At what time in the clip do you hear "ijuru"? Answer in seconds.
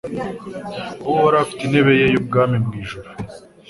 2.81-3.09